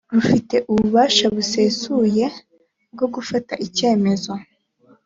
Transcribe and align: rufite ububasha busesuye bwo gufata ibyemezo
rufite 0.15 0.55
ububasha 0.71 1.25
busesuye 1.35 2.25
bwo 2.93 3.07
gufata 3.13 3.53
ibyemezo 3.65 4.33